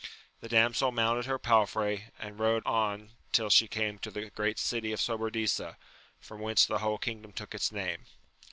[0.39, 4.91] The damsel mounted her palfrey, and rode on till she came to the great city
[4.93, 5.75] of Sobradisa,
[6.19, 8.05] from whence the whole kingdom took its name.